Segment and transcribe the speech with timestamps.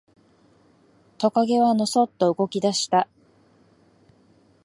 [1.19, 3.07] トカゲはのそっと動き出した。